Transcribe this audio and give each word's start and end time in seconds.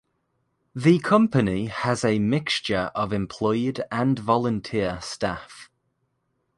The 0.73 0.97
company 0.97 1.67
has 1.67 2.03
a 2.03 2.17
mixture 2.17 2.89
of 2.95 3.13
employed 3.13 3.83
and 3.91 4.17
volunteer 4.17 4.99
staff. 4.99 5.69